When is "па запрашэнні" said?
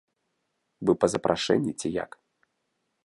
1.03-1.73